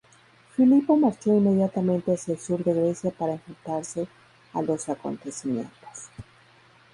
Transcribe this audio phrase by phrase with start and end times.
[0.55, 4.07] Filipo marchó inmediatamente hacia el sur de Grecia para enfrentarse
[4.51, 6.09] a los acontecimientos.